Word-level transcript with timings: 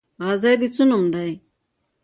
غازی 0.25 0.53
د 0.61 0.63
څه 0.75 0.83
نوم 0.89 1.03
دی؟ 1.13 1.31